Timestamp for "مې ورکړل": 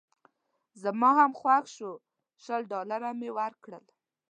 3.19-3.85